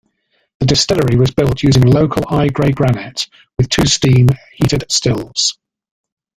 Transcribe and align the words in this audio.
The 0.59 0.65
distillery 0.65 1.15
was 1.15 1.29
built 1.29 1.61
using 1.61 1.83
local 1.83 2.23
eye 2.27 2.47
grey 2.47 2.71
granite, 2.71 3.27
with 3.59 3.69
two 3.69 3.85
steam 3.85 4.29
heated 4.57 4.85
stills. 4.91 5.59